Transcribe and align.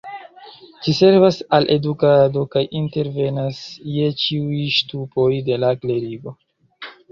Ĝi 0.85 0.93
servas 0.99 1.35
al 1.57 1.67
edukado 1.73 2.47
kaj 2.55 2.63
intervenas 2.81 3.61
je 3.99 4.09
ĉiuj 4.25 4.65
ŝtupoj 4.81 5.31
de 5.53 5.63
la 5.67 5.73
klerigo. 5.85 6.37